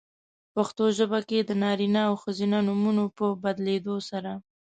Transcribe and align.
پښتو 0.55 0.83
ژبه 0.97 1.19
کې 1.29 1.39
د 1.43 1.51
نارینه 1.63 2.01
او 2.09 2.13
ښځینه 2.23 2.57
نومونو 2.67 3.03
په 3.17 3.25
بدلېدو 3.43 3.95
سره؛ 4.09 4.33